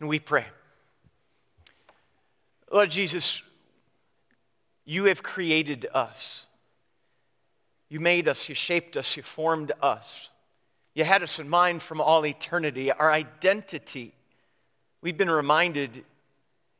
[0.00, 0.46] And we pray.
[2.70, 3.42] Lord Jesus,
[4.84, 6.46] you have created us.
[7.88, 10.28] You made us, you shaped us, you formed us.
[10.94, 12.90] You had us in mind from all eternity.
[12.90, 14.12] Our identity,
[15.00, 16.04] we've been reminded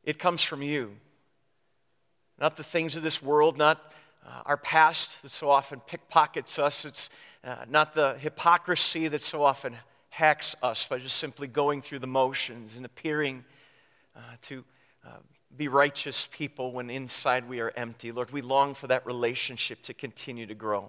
[0.05, 0.96] it comes from you.
[2.39, 3.93] Not the things of this world, not
[4.27, 6.85] uh, our past that so often pickpockets us.
[6.85, 7.11] It's
[7.45, 9.77] uh, not the hypocrisy that so often
[10.15, 13.45] hacks us by just simply going through the motions and appearing
[14.14, 14.64] uh, to
[15.04, 15.09] uh,
[15.57, 18.13] be righteous people when inside we are empty.
[18.13, 20.89] Lord, we long for that relationship to continue to grow.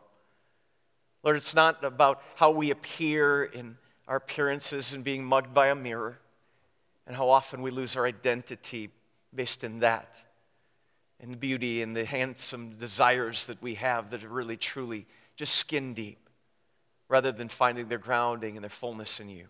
[1.23, 5.76] Lord, it's not about how we appear in our appearances and being mugged by a
[5.76, 6.20] mirror
[7.07, 8.91] and how often we lose our identity
[9.34, 10.13] based in that
[11.20, 15.55] and the beauty and the handsome desires that we have that are really truly just
[15.55, 16.24] skin deep
[17.07, 19.47] rather than finding their grounding and their fullness in you.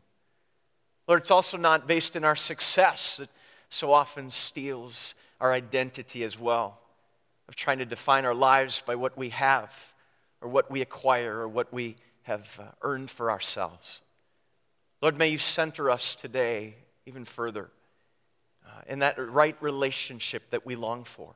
[1.08, 3.30] Lord, it's also not based in our success that
[3.70, 6.80] so often steals our identity as well,
[7.48, 9.94] of trying to define our lives by what we have
[10.42, 14.02] or what we acquire or what we have uh, earned for ourselves.
[15.02, 16.76] Lord, may you center us today
[17.06, 17.70] even further
[18.66, 21.36] uh, in that right relationship that we long for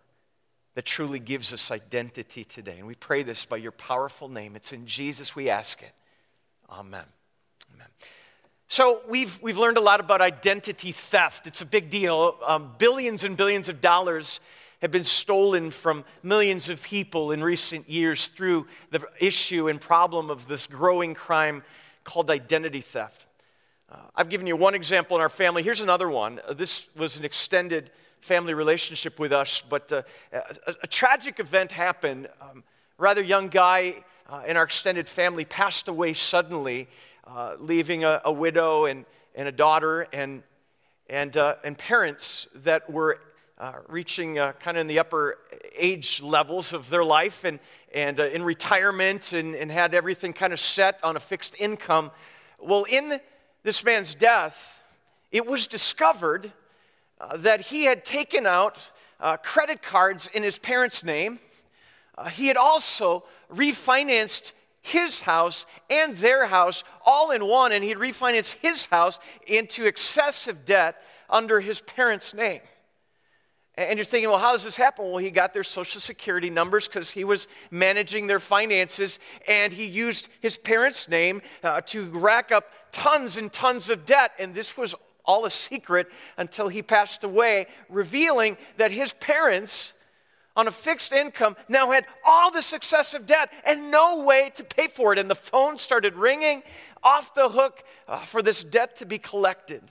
[0.76, 2.78] that truly gives us identity today.
[2.78, 4.56] And we pray this by your powerful name.
[4.56, 5.92] It's in Jesus we ask it.
[6.72, 7.04] Amen.
[7.74, 7.88] Amen.
[8.68, 11.48] So, we've, we've learned a lot about identity theft.
[11.48, 12.36] It's a big deal.
[12.46, 14.40] Um, billions and billions of dollars
[14.82, 20.30] have been stolen from millions of people in recent years through the issue and problem
[20.30, 21.64] of this growing crime
[22.04, 23.26] called identity theft.
[23.92, 25.64] Uh, I've given you one example in our family.
[25.64, 26.40] Here's another one.
[26.48, 27.90] Uh, this was an extended
[28.22, 32.28] family relationship with us, but uh, a, a, tragic event happened.
[32.42, 32.64] Um,
[32.98, 36.88] rather young guy uh, in our extended family passed away suddenly,
[37.26, 40.44] uh, leaving a, a, widow and, and a daughter and,
[41.10, 43.20] and, uh, and parents that were
[43.58, 45.38] uh, reaching uh, kind of in the upper
[45.76, 47.60] age levels of their life and,
[47.94, 52.12] and in retirement and, and had everything kind of set on a fixed income.
[52.60, 53.14] Well, in
[53.64, 54.82] this man's death,
[55.32, 56.52] it was discovered
[57.20, 61.40] uh, that he had taken out uh, credit cards in his parents' name.
[62.20, 67.98] Uh, he had also refinanced his house and their house all in one, and he'd
[67.98, 72.60] refinanced his house into excessive debt under his parents' name.
[73.76, 75.06] And you're thinking, well, how does this happen?
[75.06, 79.86] Well, he got their social security numbers because he was managing their finances, and he
[79.86, 84.34] used his parents' name uh, to rack up tons and tons of debt.
[84.38, 84.94] And this was
[85.24, 86.08] all a secret
[86.38, 89.94] until he passed away, revealing that his parents
[90.60, 94.88] on a fixed income now had all this excessive debt and no way to pay
[94.88, 95.20] for it.
[95.20, 96.64] And the phone started ringing
[97.02, 99.82] off the hook uh, for this debt to be collected.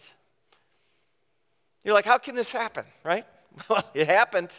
[1.84, 3.24] You're like, how can this happen, right?
[3.68, 4.54] Well, it happened.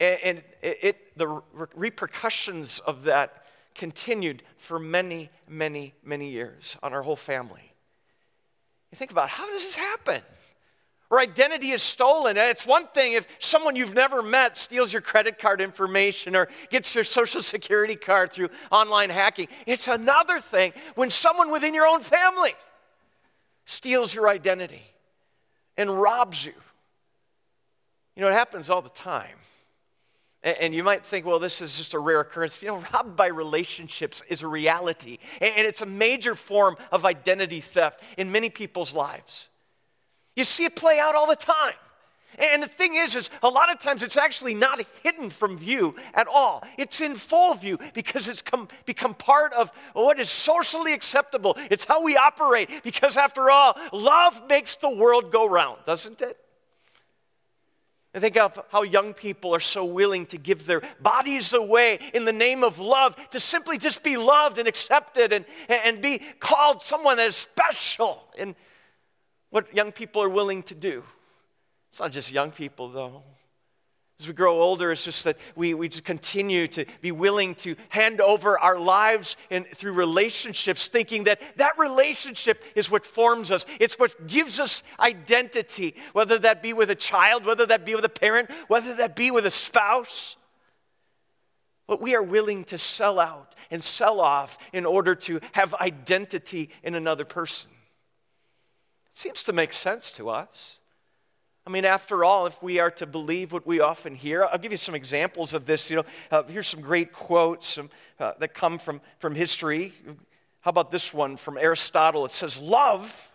[0.00, 1.40] And, it, it, the
[1.76, 3.44] repercussions of that
[3.76, 7.74] continued for many, many, many years on our whole family.
[8.90, 10.22] You think about how does this happen?
[11.10, 12.36] Or identity is stolen.
[12.36, 16.94] It's one thing if someone you've never met steals your credit card information or gets
[16.94, 19.48] your social security card through online hacking.
[19.66, 22.54] It's another thing when someone within your own family
[23.64, 24.82] steals your identity
[25.78, 26.52] and robs you.
[28.14, 29.36] You know, it happens all the time.
[30.42, 32.62] And you might think, well, this is just a rare occurrence.
[32.62, 35.18] You know, robbed by relationships is a reality.
[35.40, 39.48] And it's a major form of identity theft in many people's lives.
[40.38, 41.74] You see it play out all the time.
[42.38, 45.96] And the thing is, is a lot of times it's actually not hidden from view
[46.14, 46.62] at all.
[46.78, 51.58] It's in full view because it's come, become part of what is socially acceptable.
[51.72, 56.36] It's how we operate because after all, love makes the world go round, doesn't it?
[58.14, 62.26] I think of how young people are so willing to give their bodies away in
[62.26, 66.80] the name of love, to simply just be loved and accepted and, and be called
[66.80, 68.54] someone that is special in
[69.50, 71.02] what young people are willing to do.
[71.88, 73.22] It's not just young people, though.
[74.20, 77.76] As we grow older, it's just that we, we just continue to be willing to
[77.88, 83.64] hand over our lives and through relationships, thinking that that relationship is what forms us.
[83.78, 88.04] It's what gives us identity, whether that be with a child, whether that be with
[88.04, 90.36] a parent, whether that be with a spouse.
[91.86, 96.70] But we are willing to sell out and sell off in order to have identity
[96.82, 97.70] in another person.
[99.18, 100.78] Seems to make sense to us.
[101.66, 104.70] I mean, after all, if we are to believe what we often hear, I'll give
[104.70, 105.90] you some examples of this.
[105.90, 109.92] You know, uh, here's some great quotes um, uh, that come from, from history.
[110.60, 112.26] How about this one from Aristotle?
[112.26, 113.32] It says, Love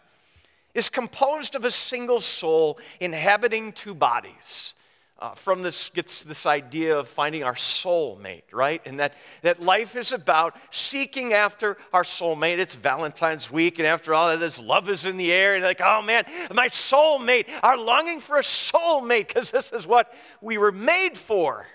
[0.74, 4.76] is composed of a single soul inhabiting two bodies.
[5.24, 8.82] Uh, from this gets this idea of finding our soulmate, right?
[8.86, 12.60] And that, that life is about seeking after our soulmate.
[12.60, 15.56] It's Valentine's week, and after all this, love is in the air.
[15.56, 20.14] And like, oh man, my soulmate, our longing for a soulmate, because this is what
[20.42, 21.68] we were made for,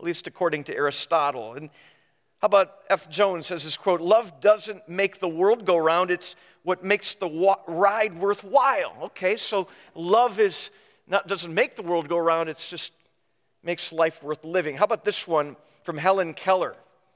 [0.00, 1.52] at least according to Aristotle.
[1.52, 1.68] And
[2.40, 3.10] how about F.
[3.10, 7.28] Jones says his quote Love doesn't make the world go round, it's what makes the
[7.28, 8.96] wa- ride worthwhile.
[9.02, 10.70] Okay, so love is
[11.12, 12.94] not doesn't make the world go around, it just
[13.62, 14.76] makes life worth living.
[14.76, 16.74] How about this one from Helen Keller?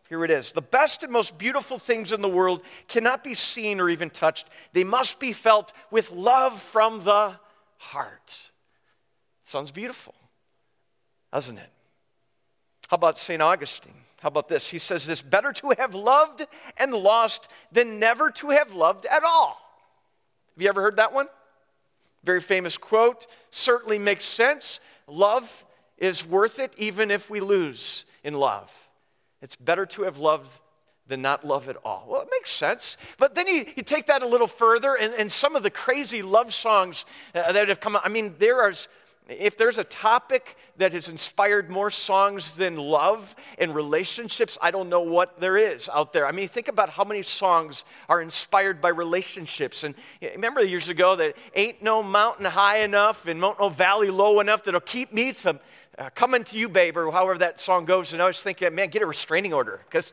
[0.08, 0.52] Here it is.
[0.52, 4.48] The best and most beautiful things in the world cannot be seen or even touched.
[4.72, 7.40] They must be felt with love from the
[7.78, 8.52] heart.
[9.43, 10.14] Sounds beautiful,
[11.32, 11.70] doesn't it?
[12.88, 13.43] How about St.
[13.43, 13.94] Augustine?
[14.20, 14.69] How about this?
[14.69, 16.44] He says this better to have loved
[16.76, 19.58] and lost than never to have loved at all.
[20.54, 21.26] Have you ever heard that one?
[22.26, 24.81] Very famous quote, certainly makes sense.
[25.06, 25.64] Love
[25.96, 28.88] is worth it even if we lose in love.
[29.40, 30.61] It's better to have loved
[31.06, 32.05] than not love at all.
[32.08, 32.96] Well, it makes sense.
[33.17, 36.20] But then you, you take that a little further, and, and some of the crazy
[36.20, 38.72] love songs uh, that have come out, I mean, there are
[39.28, 44.88] if there's a topic that has inspired more songs than love and relationships, I don't
[44.88, 46.26] know what there is out there.
[46.26, 49.82] I mean, think about how many songs are inspired by relationships.
[49.82, 54.62] And remember years ago that ain't no mountain high enough and no valley low enough
[54.62, 55.58] that'll keep me from
[55.99, 58.12] uh, coming to you, babe, or however that song goes.
[58.12, 60.12] And I was thinking, man, get a restraining order because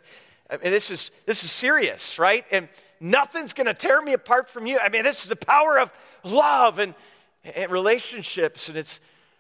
[0.50, 2.45] I mean, this is this is serious, right?
[2.51, 2.68] And
[3.00, 4.80] nothing's going to tear me apart from you.
[4.80, 5.94] I mean, this is the power of
[6.24, 6.95] love and
[7.44, 9.00] and relationships, and it's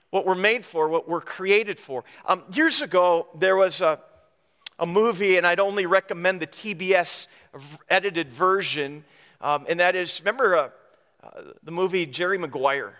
[0.09, 2.03] what we're made for, what we're created for.
[2.25, 3.99] Um, years ago, there was a,
[4.77, 7.27] a movie, and I'd only recommend the TBS
[7.89, 9.05] edited version,
[9.41, 10.69] um, and that is remember uh,
[11.23, 12.93] uh, the movie Jerry Maguire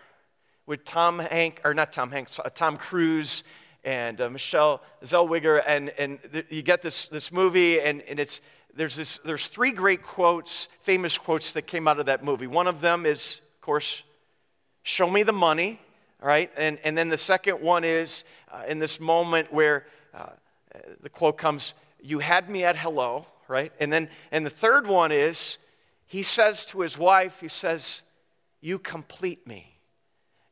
[0.66, 3.44] with Tom Hank, or not Tom Hanks, uh, Tom Cruise
[3.84, 8.40] and uh, Michelle Zellweger, and, and th- you get this, this movie, and, and it's,
[8.74, 12.48] there's, this, there's three great quotes, famous quotes that came out of that movie.
[12.48, 14.04] One of them is, of course,
[14.84, 15.80] show me the money,
[16.22, 16.52] right?
[16.56, 20.28] And, and then the second one is uh, in this moment where uh,
[21.02, 23.72] the quote comes, You had me at hello, right?
[23.80, 25.58] And then, and the third one is,
[26.06, 28.04] he says to his wife, He says,
[28.62, 29.78] You complete me.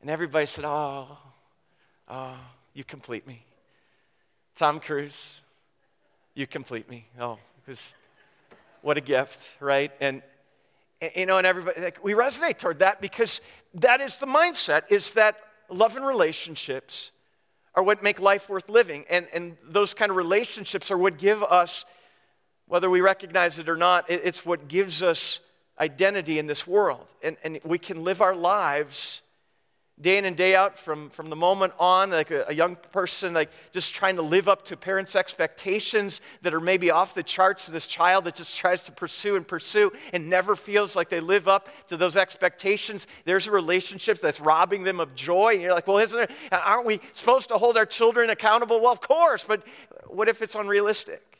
[0.01, 1.17] And everybody said, Oh,
[2.09, 2.37] oh,
[2.73, 3.45] you complete me.
[4.55, 5.41] Tom Cruise,
[6.33, 7.05] you complete me.
[7.19, 7.95] Oh, because
[8.81, 9.91] what a gift, right?
[9.99, 10.21] And
[11.15, 13.41] you know, and everybody, like, we resonate toward that because
[13.73, 15.37] that is the mindset, is that
[15.69, 17.11] love and relationships
[17.73, 19.05] are what make life worth living.
[19.09, 21.85] And, and those kind of relationships are what give us,
[22.67, 25.39] whether we recognize it or not, it's what gives us
[25.79, 27.13] identity in this world.
[27.23, 29.21] And, and we can live our lives
[30.01, 33.33] day in and day out from, from the moment on, like a, a, young person,
[33.33, 37.67] like just trying to live up to parents' expectations that are maybe off the charts,
[37.67, 41.47] this child that just tries to pursue and pursue and never feels like they live
[41.47, 43.07] up to those expectations.
[43.25, 45.53] There's a relationship that's robbing them of joy.
[45.53, 48.81] And you're like, well, isn't there, aren't we supposed to hold our children accountable?
[48.81, 49.63] Well, of course, but
[50.07, 51.30] what if it's unrealistic?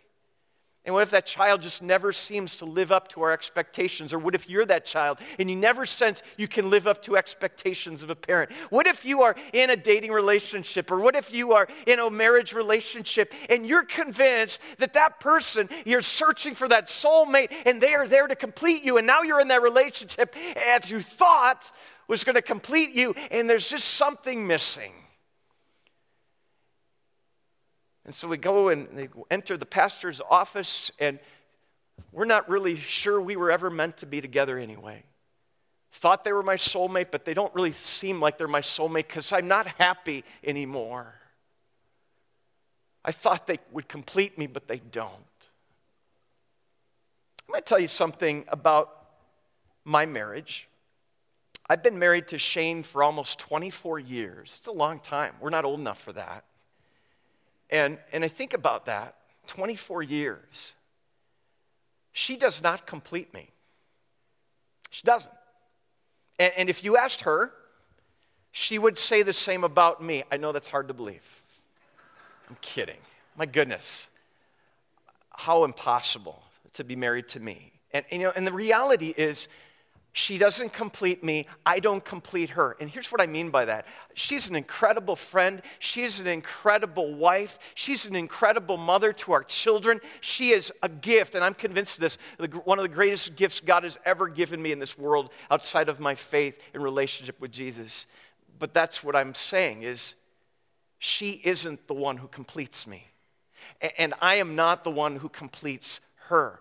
[0.84, 4.14] And what if that child just never seems to live up to our expectations?
[4.14, 7.16] Or what if you're that child and you never sense you can live up to
[7.16, 8.52] expectations of a parent?
[8.72, 10.90] What if you are in a dating relationship?
[10.90, 15.70] Or what if you are in a marriage relationship and you're convinced that that person,
[15.86, 19.40] you're searching for that soulmate and they are there to complete you, and now you're
[19.40, 21.72] in that relationship as you thought
[22.08, 24.92] was going to complete you, and there's just something missing?
[28.06, 31.20] And so we go and they enter the pastor's office, and
[32.12, 35.04] we're not really sure we were ever meant to be together anyway.
[35.94, 39.32] Thought they were my soulmate, but they don't really seem like they're my soulmate because
[39.34, 41.14] I'm not happy anymore.
[43.04, 45.16] I thought they would complete me, but they don't.
[47.48, 48.90] I'm going to tell you something about
[49.84, 50.68] my marriage.
[51.70, 54.56] I've been married to Shane for almost 24 years.
[54.58, 55.36] It's a long time.
[55.40, 56.46] We're not old enough for that.
[57.72, 59.16] And, and I think about that
[59.48, 60.74] 24 years.
[62.14, 63.50] She does not complete me.
[64.90, 65.34] She doesn't.
[66.38, 67.54] And, and if you asked her,
[68.52, 70.24] she would say the same about me.
[70.32, 71.42] I know that's hard to believe.
[72.50, 72.98] I'm kidding.
[73.38, 74.08] My goodness.
[75.32, 77.72] How impossible to be married to me.
[77.94, 79.48] And, and, you know, and the reality is,
[80.14, 81.48] She doesn't complete me.
[81.66, 82.76] I don't complete her.
[82.82, 85.62] And here's what I mean by that she's an incredible friend.
[85.80, 87.58] She's an incredible wife.
[87.76, 90.02] She's an incredible mother to our children.
[90.20, 91.34] She is a gift.
[91.34, 92.18] And I'm convinced this
[92.66, 96.02] one of the greatest gifts God has ever given me in this world outside of
[96.02, 98.06] my faith in relationship with Jesus.
[98.60, 100.16] But that's what I'm saying is
[101.00, 103.08] she isn't the one who completes me.
[103.98, 106.60] And I am not the one who completes her.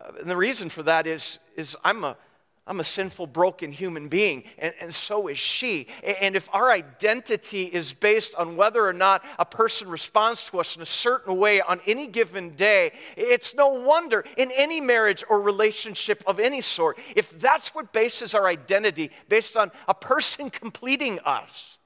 [0.00, 2.16] Uh, and the reason for that is, is I'm a
[2.66, 5.86] I'm a sinful, broken human being, and, and so is she.
[6.02, 10.74] And if our identity is based on whether or not a person responds to us
[10.74, 15.42] in a certain way on any given day, it's no wonder in any marriage or
[15.42, 21.18] relationship of any sort, if that's what bases our identity, based on a person completing
[21.20, 21.76] us,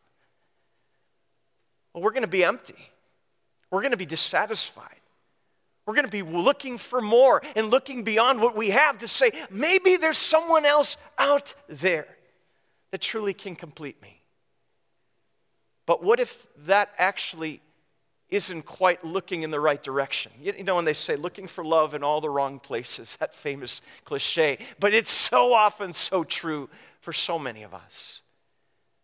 [1.93, 2.91] well, we're going to be empty.
[3.73, 5.01] We're going to be dissatisfied.
[5.89, 9.33] We're going to be looking for more and looking beyond what we have to say,
[9.49, 12.07] maybe there's someone else out there
[12.91, 14.21] that truly can complete me.
[15.87, 17.63] But what if that actually
[18.29, 20.31] isn't quite looking in the right direction?
[20.43, 23.81] You know, when they say looking for love in all the wrong places, that famous
[24.05, 26.69] cliche, but it's so often so true
[27.01, 28.21] for so many of us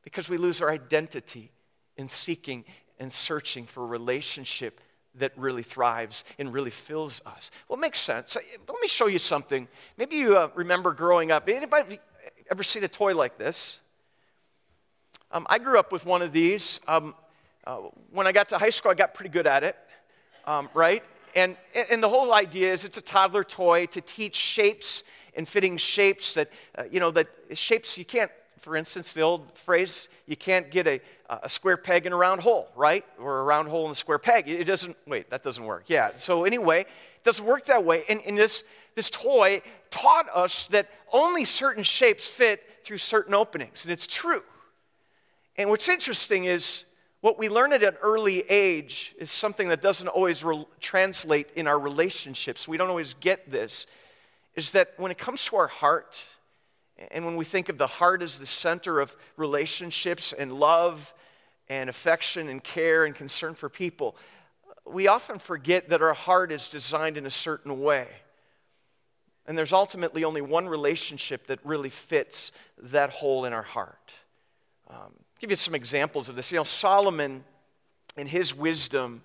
[0.02, 1.50] because we lose our identity
[1.96, 2.62] in seeking
[2.98, 4.82] and searching for relationship
[5.16, 7.50] that really thrives and really fills us.
[7.68, 8.36] Well, it makes sense.
[8.36, 9.68] Let me show you something.
[9.96, 11.48] Maybe you uh, remember growing up.
[11.48, 12.00] Anybody
[12.50, 13.80] ever seen a toy like this?
[15.30, 16.80] Um, I grew up with one of these.
[16.86, 17.14] Um,
[17.66, 17.78] uh,
[18.10, 19.76] when I got to high school, I got pretty good at it,
[20.46, 21.02] um, right?
[21.34, 21.56] And,
[21.90, 25.02] and the whole idea is it's a toddler toy to teach shapes
[25.34, 28.30] and fitting shapes that, uh, you know, that shapes you can't,
[28.64, 32.40] for instance, the old phrase, you can't get a, a square peg in a round
[32.40, 33.04] hole, right?
[33.18, 34.48] Or a round hole in a square peg.
[34.48, 35.84] It doesn't, wait, that doesn't work.
[35.86, 38.04] Yeah, so anyway, it doesn't work that way.
[38.08, 43.84] And, and this, this toy taught us that only certain shapes fit through certain openings,
[43.84, 44.42] and it's true.
[45.58, 46.86] And what's interesting is
[47.20, 51.66] what we learn at an early age is something that doesn't always re- translate in
[51.66, 52.66] our relationships.
[52.66, 53.86] We don't always get this.
[54.54, 56.28] Is that when it comes to our heart,
[57.10, 61.12] and when we think of the heart as the center of relationships and love
[61.68, 64.16] and affection and care and concern for people,
[64.86, 68.06] we often forget that our heart is designed in a certain way.
[69.46, 74.12] And there's ultimately only one relationship that really fits that hole in our heart.
[74.88, 76.50] Um, give you some examples of this.
[76.52, 77.44] You know, Solomon,
[78.16, 79.22] in his wisdom,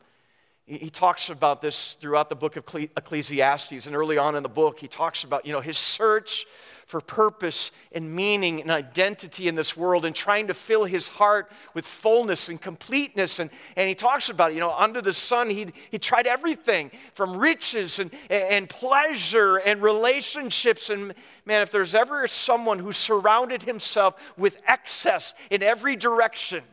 [0.65, 2.63] he talks about this throughout the book of
[2.95, 3.87] Ecclesiastes.
[3.87, 6.45] And early on in the book, he talks about, you know, his search
[6.89, 11.51] for purpose and meaning and identity in this world and trying to fill his heart
[11.75, 13.37] with fullness and completeness.
[13.37, 16.89] And, and he talks about, it, you know, under the sun, he, he tried everything
[17.13, 20.89] from riches and, and pleasure and relationships.
[20.89, 21.13] And
[21.45, 26.63] man, if there's ever someone who surrounded himself with excess in every direction,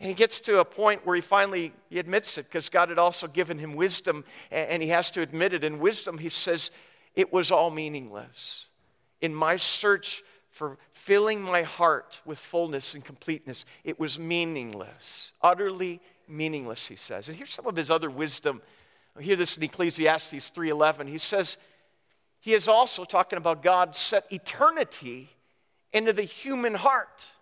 [0.00, 2.98] and he gets to a point where he finally he admits it because God had
[2.98, 5.64] also given him wisdom and he has to admit it.
[5.64, 6.70] In wisdom, he says,
[7.14, 8.65] it was all meaningless.
[9.20, 16.00] In my search for filling my heart with fullness and completeness, it was meaningless, utterly
[16.28, 17.28] meaningless, he says.
[17.28, 18.62] And here's some of his other wisdom.
[19.18, 21.08] I hear this in Ecclesiastes 3:11.
[21.08, 21.58] He says,
[22.40, 25.30] he is also talking about God set eternity
[25.92, 27.32] into the human heart.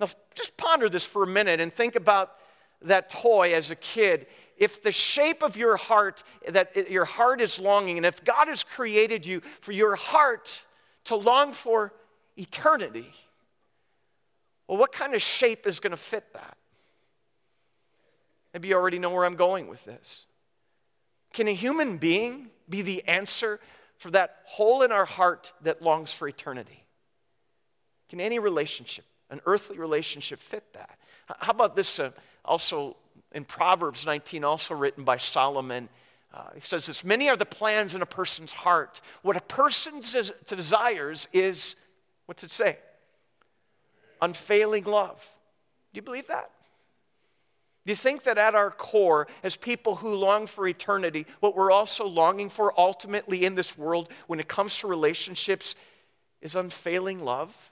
[0.00, 2.32] Now, just ponder this for a minute and think about
[2.82, 7.58] that toy as a kid if the shape of your heart, that your heart is
[7.58, 10.64] longing, and if God has created you for your heart
[11.04, 11.92] to long for
[12.36, 13.12] eternity,
[14.66, 16.56] well, what kind of shape is going to fit that?
[18.52, 20.26] Maybe you already know where I'm going with this.
[21.32, 23.60] Can a human being be the answer
[23.98, 26.84] for that hole in our heart that longs for eternity?
[28.08, 30.98] Can any relationship, an earthly relationship, fit that?
[31.26, 32.12] How about this uh,
[32.44, 32.96] also
[33.34, 35.88] in Proverbs 19, also written by Solomon.
[36.34, 39.00] Uh, he says this Many are the plans in a person's heart.
[39.22, 41.76] What a person des- desires is,
[42.26, 42.78] what's it say?
[44.20, 45.28] Unfailing love.
[45.92, 46.50] Do you believe that?
[47.86, 51.70] Do you think that at our core, as people who long for eternity, what we're
[51.70, 55.76] also longing for ultimately in this world when it comes to relationships
[56.40, 57.70] is unfailing love?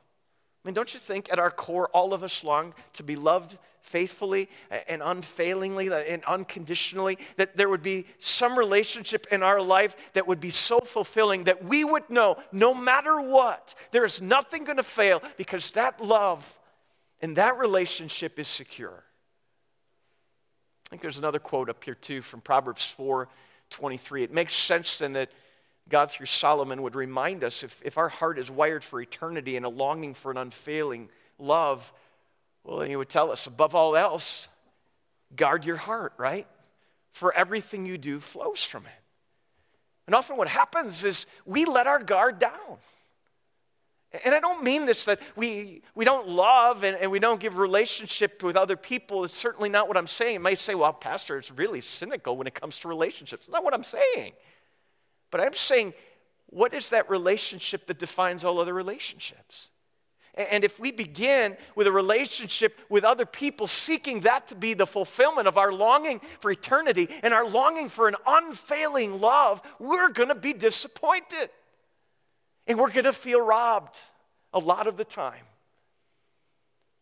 [0.63, 3.59] I mean, don't you think at our core, all of us long to be loved
[3.83, 4.49] faithfully
[4.89, 7.19] and unfailingly and unconditionally?
[7.37, 11.65] That there would be some relationship in our life that would be so fulfilling that
[11.65, 16.59] we would know no matter what, there is nothing going to fail because that love
[17.21, 19.05] and that relationship is secure.
[20.87, 23.29] I think there's another quote up here too from Proverbs 4
[23.71, 24.25] 23.
[24.25, 25.31] It makes sense then that
[25.89, 29.65] God, through Solomon, would remind us if, if our heart is wired for eternity and
[29.65, 31.09] a longing for an unfailing
[31.39, 31.93] love,
[32.65, 34.49] well, then he would tell us, above all else,
[35.35, 36.47] guard your heart, right?
[37.13, 38.93] For everything you do flows from it.
[40.07, 42.79] And often what happens is we let our guard down.
[44.25, 47.57] And I don't mean this that we, we don't love and, and we don't give
[47.57, 49.25] relationship with other people.
[49.25, 50.35] It's certainly not what I'm saying.
[50.35, 53.45] You might say, well, Pastor, it's really cynical when it comes to relationships.
[53.45, 54.33] It's not what I'm saying.
[55.31, 55.95] But I'm saying,
[56.47, 59.71] what is that relationship that defines all other relationships?
[60.35, 64.87] And if we begin with a relationship with other people, seeking that to be the
[64.87, 70.31] fulfillment of our longing for eternity and our longing for an unfailing love, we're going
[70.31, 71.51] to be disappointed.
[72.67, 73.99] And we're going to feel robbed
[74.55, 75.45] a lot of the time.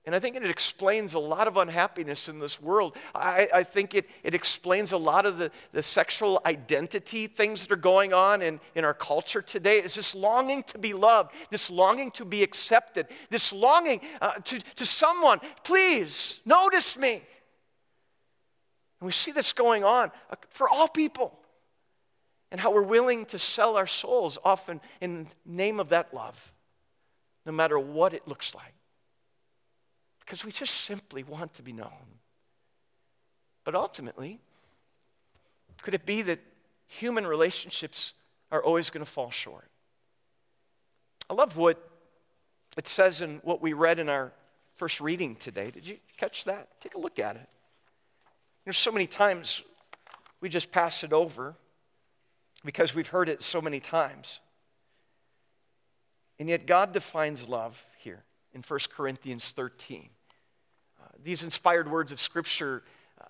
[0.07, 2.97] And I think it explains a lot of unhappiness in this world.
[3.15, 7.75] I, I, think it, it explains a lot of the, the sexual identity things that
[7.75, 9.79] are going on in, in our culture today.
[9.79, 14.59] It's this longing to be loved, this longing to be accepted, this longing uh, to,
[14.77, 17.23] to someone, please notice me.
[19.01, 21.39] And we see this going on uh, for all people.
[22.51, 26.53] And how we're willing to sell our souls often in the name of that love,
[27.45, 28.75] no matter what it looks like
[30.31, 32.07] because we just simply want to be known.
[33.65, 34.39] But ultimately,
[35.83, 36.39] could it be that
[36.87, 38.15] human relationships
[38.53, 39.69] are always going to fall short?
[41.29, 41.85] I love what
[42.77, 44.31] it says in what we read in our
[44.77, 45.73] first reading today.
[45.73, 46.81] Did you catch that?
[46.81, 47.49] Take a look at it.
[48.63, 49.65] There's so many times
[50.41, 51.57] we just pass it over
[52.65, 54.39] because we've heard it so many times.
[56.39, 58.23] And yet, God defines love here
[58.55, 60.11] in 1 Corinthians 13
[61.23, 62.83] these inspired words of Scripture
[63.21, 63.25] uh,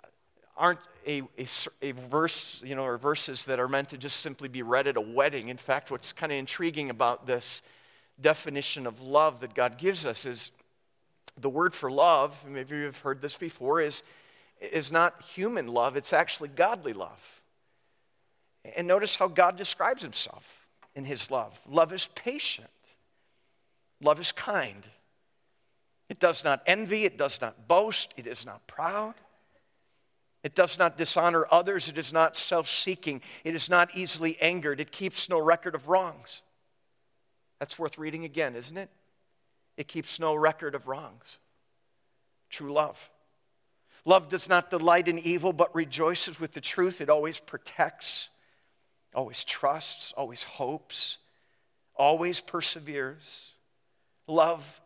[0.57, 1.47] aren't a, a,
[1.83, 4.97] a, verse, you know, or verses that are meant to just simply be read at
[4.97, 5.49] a wedding.
[5.49, 7.63] In fact, what's kind of intriguing about this
[8.21, 10.51] definition of love that God gives us is
[11.39, 14.03] the word for love, maybe you've heard this before, is,
[14.61, 17.41] is not human love, it's actually godly love.
[18.77, 21.59] And notice how God describes himself in his love.
[21.69, 22.69] Love is patient,
[24.03, 24.89] love is kind,
[26.11, 29.15] it does not envy, it does not boast, it is not proud.
[30.43, 34.81] It does not dishonor others, it is not self seeking, it is not easily angered,
[34.81, 36.43] it keeps no record of wrongs.
[37.61, 38.91] That's worth reading again, isn't it?
[39.77, 41.39] It keeps no record of wrongs.
[42.51, 43.09] True love.
[44.05, 47.01] Love does not delight in evil, but rejoices with the truth.
[47.01, 48.31] It always protects,
[49.15, 51.19] always trusts, always hopes,
[51.95, 53.53] always perseveres.
[54.27, 54.81] Love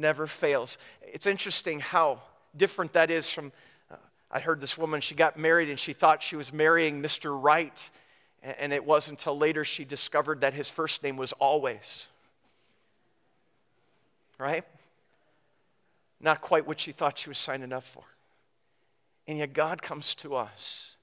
[0.00, 0.78] never fails.
[1.02, 2.20] It's interesting how
[2.56, 3.52] different that is from.
[3.90, 3.96] Uh,
[4.30, 7.40] I heard this woman, she got married and she thought she was marrying Mr.
[7.40, 7.90] Right,
[8.42, 12.06] and it wasn't until later she discovered that his first name was Always.
[14.38, 14.64] Right?
[16.20, 18.04] Not quite what she thought she was signing up for.
[19.28, 20.96] And yet God comes to us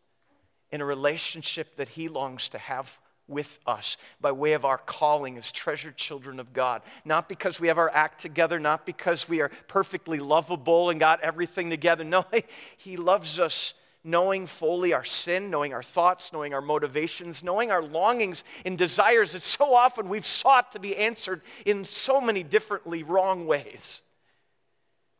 [0.71, 5.37] in a relationship that He longs to have with us by way of our calling
[5.37, 6.81] as treasured children of God.
[7.03, 11.21] Not because we have our act together, not because we are perfectly lovable and got
[11.21, 12.03] everything together.
[12.03, 12.25] No,
[12.77, 17.83] He loves us knowing fully our sin, knowing our thoughts, knowing our motivations, knowing our
[17.83, 23.03] longings and desires that so often we've sought to be answered in so many differently
[23.03, 24.01] wrong ways.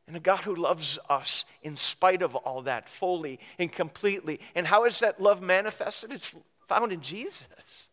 [0.07, 4.39] And a God who loves us in spite of all that fully and completely.
[4.55, 6.13] And how is that love manifested?
[6.13, 6.37] It's
[6.69, 7.89] found in Jesus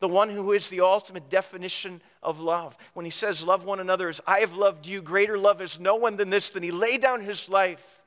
[0.00, 2.76] the one who is the ultimate definition of love.
[2.92, 5.96] When he says, Love one another as I have loved you, greater love is no
[5.96, 8.02] one than this, than he laid down his life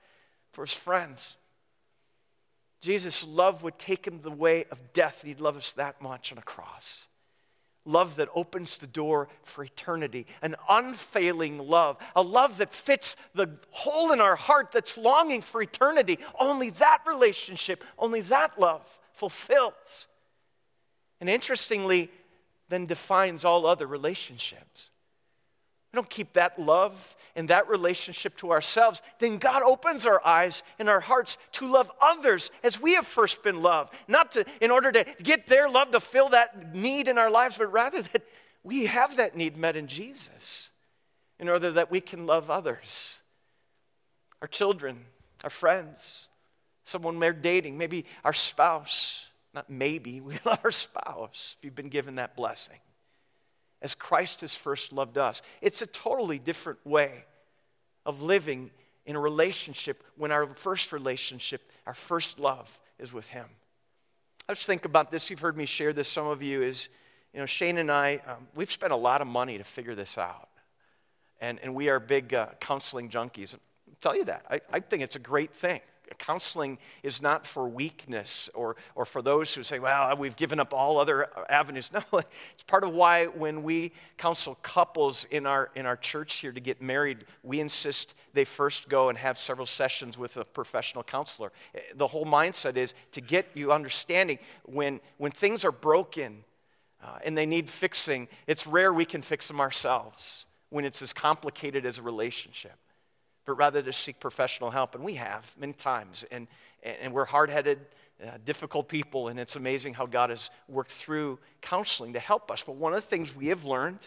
[0.52, 1.38] for his friends.
[2.82, 6.38] Jesus' love would take him the way of death, he'd love us that much on
[6.38, 7.08] a cross.
[7.86, 13.50] Love that opens the door for eternity, an unfailing love, a love that fits the
[13.72, 16.20] hole in our heart that's longing for eternity.
[16.40, 20.08] Only that relationship, only that love fulfills
[21.20, 22.10] and interestingly,
[22.70, 24.90] then defines all other relationships.
[25.92, 30.62] We don't keep that love and that relationship to ourselves, then God opens our eyes
[30.78, 33.94] and our hearts to love others as we have first been loved.
[34.08, 37.58] Not to, in order to get their love to fill that need in our lives,
[37.58, 38.24] but rather that
[38.64, 40.70] we have that need met in Jesus
[41.40, 43.18] in order that we can love others.
[44.42, 45.06] Our children,
[45.44, 46.28] our friends,
[46.84, 51.90] someone we're dating, maybe our spouse not maybe, we love our spouse if you've been
[51.90, 52.78] given that blessing.
[53.82, 55.42] As Christ has first loved us.
[55.62, 57.24] It's a totally different way
[58.06, 58.72] of living
[59.06, 63.46] in a relationship when our first relationship, our first love is with Him.
[64.48, 65.30] I just think about this.
[65.30, 66.90] You've heard me share this, some of you, is,
[67.34, 70.18] you know, Shane and I, um, we've spent a lot of money to figure this
[70.18, 70.50] out.
[71.40, 73.54] And, and we are big uh, counseling junkies.
[73.54, 73.60] I'll
[74.02, 74.46] tell you that.
[74.50, 75.80] I, I think it's a great thing
[76.18, 80.74] counseling is not for weakness or, or for those who say, well, we've given up
[80.74, 81.92] all other avenues.
[82.00, 82.20] No,
[82.54, 86.60] it's part of why when we counsel couples in our, in our church here to
[86.60, 91.52] get married, we insist they first go and have several sessions with a professional counselor.
[91.96, 96.44] The whole mindset is to get you understanding when, when things are broken
[97.04, 101.12] uh, and they need fixing, it's rare we can fix them ourselves when it's as
[101.12, 102.78] complicated as a relationship
[103.50, 104.94] but rather to seek professional help.
[104.94, 106.24] And we have many times.
[106.30, 106.48] And,
[106.84, 107.80] and we're hard headed,
[108.24, 112.62] uh, difficult people, and it's amazing how God has worked through counseling to help us.
[112.62, 114.06] But one of the things we have learned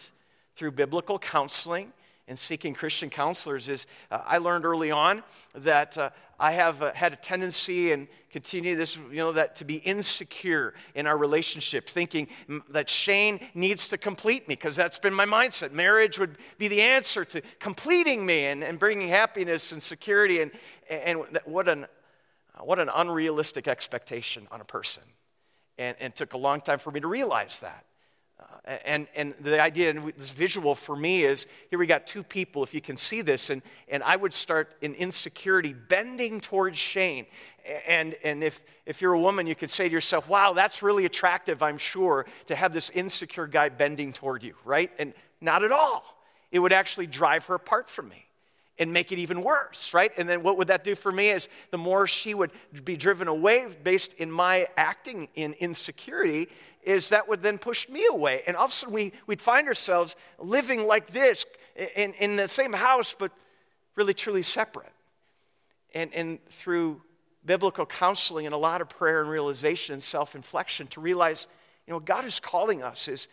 [0.55, 1.91] through biblical counseling
[2.27, 5.23] and seeking Christian counselors is uh, I learned early on
[5.55, 6.09] that uh,
[6.39, 10.73] I have uh, had a tendency and continue this, you know, that to be insecure
[10.95, 12.27] in our relationship, thinking
[12.69, 15.71] that Shane needs to complete me because that's been my mindset.
[15.71, 20.41] Marriage would be the answer to completing me and, and bringing happiness and security.
[20.41, 20.51] And,
[20.89, 21.85] and what, an,
[22.59, 25.03] what an unrealistic expectation on a person.
[25.77, 27.85] And, and it took a long time for me to realize that.
[28.39, 32.23] Uh, and, and the idea, and this visual for me is here we got two
[32.23, 36.77] people, if you can see this, and, and I would start in insecurity bending towards
[36.77, 37.25] Shane.
[37.87, 41.05] And, and if, if you're a woman, you could say to yourself, wow, that's really
[41.05, 44.91] attractive, I'm sure, to have this insecure guy bending toward you, right?
[44.97, 46.03] And not at all.
[46.51, 48.22] It would actually drive her apart from me
[48.79, 50.11] and make it even worse, right?
[50.17, 52.51] And then what would that do for me is the more she would
[52.83, 56.49] be driven away based in my acting in insecurity,
[56.81, 58.41] is that would then push me away.
[58.47, 61.45] And all of a sudden we, we'd find ourselves living like this
[61.95, 63.31] in, in the same house, but
[63.95, 64.91] really truly separate.
[65.93, 67.01] And, and through
[67.45, 71.47] biblical counseling and a lot of prayer and realization and self-inflection to realize,
[71.85, 73.27] you know, God is calling us is,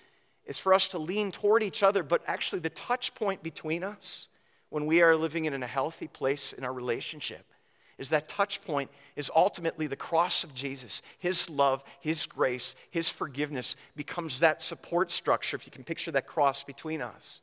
[0.45, 4.29] is for us to lean toward each other, but actually the touch point between us
[4.71, 7.45] when we are living in a healthy place in our relationship
[8.01, 11.03] is that touch point is ultimately the cross of Jesus.
[11.19, 16.27] His love, His grace, His forgiveness becomes that support structure, if you can picture that
[16.27, 17.43] cross between us.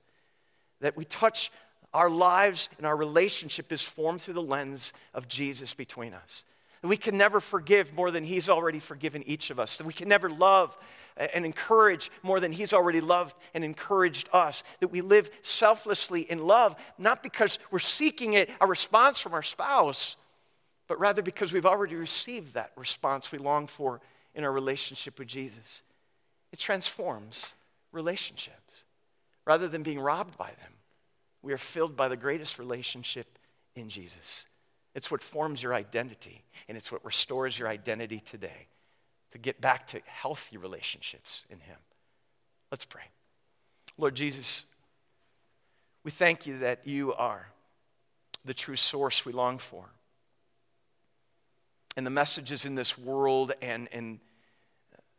[0.81, 1.51] That we touch
[1.93, 6.43] our lives and our relationship is formed through the lens of Jesus between us.
[6.81, 9.77] That we can never forgive more than He's already forgiven each of us.
[9.77, 10.75] That we can never love
[11.17, 14.63] and encourage more than He's already loved and encouraged us.
[14.79, 19.43] That we live selflessly in love, not because we're seeking it, a response from our
[19.43, 20.15] spouse,
[20.87, 24.01] but rather because we've already received that response we long for
[24.35, 25.81] in our relationship with Jesus.
[26.51, 27.53] It transforms
[27.91, 28.83] relationships.
[29.45, 30.73] Rather than being robbed by them,
[31.41, 33.39] we are filled by the greatest relationship
[33.75, 34.45] in Jesus.
[34.93, 38.67] It's what forms your identity, and it's what restores your identity today
[39.31, 41.77] to get back to healthy relationships in Him.
[42.71, 43.03] Let's pray.
[43.97, 44.65] Lord Jesus,
[46.03, 47.47] we thank you that you are
[48.45, 49.85] the true source we long for.
[51.95, 54.19] And the messages in this world and, and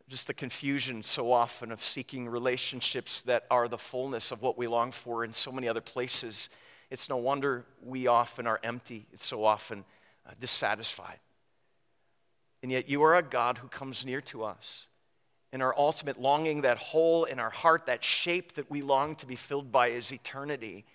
[0.07, 4.65] just the confusion so often of seeking relationships that are the fullness of what we
[4.65, 6.49] long for in so many other places,
[6.89, 9.05] it's no wonder we often are empty.
[9.13, 9.85] It's so often
[10.25, 11.19] uh, dissatisfied.
[12.61, 14.87] And yet, you are a God who comes near to us.
[15.51, 19.25] And our ultimate longing, that hole in our heart, that shape that we long to
[19.25, 20.85] be filled by, is eternity.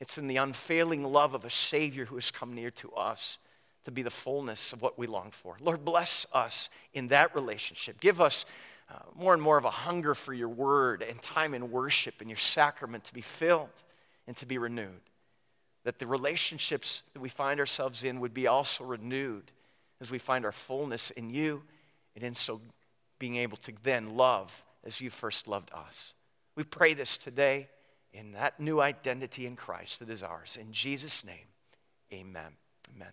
[0.00, 3.38] It's in the unfailing love of a Savior who has come near to us
[3.84, 5.56] to be the fullness of what we long for.
[5.60, 8.00] Lord, bless us in that relationship.
[8.00, 8.44] Give us
[8.90, 12.28] uh, more and more of a hunger for your word and time in worship and
[12.28, 13.82] your sacrament to be filled
[14.26, 15.00] and to be renewed.
[15.84, 19.50] That the relationships that we find ourselves in would be also renewed
[20.02, 21.62] as we find our fullness in you
[22.14, 22.60] and in so
[23.18, 26.12] being able to then love as you first loved us.
[26.56, 27.68] We pray this today
[28.12, 30.58] in that new identity in Christ that is ours.
[30.60, 31.46] In Jesus' name,
[32.12, 32.56] amen.
[32.94, 33.12] Amen.